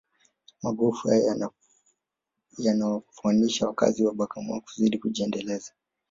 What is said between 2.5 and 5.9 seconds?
yanawanufaisha wakazi wa bagamoyo kuzidi kujiendeleza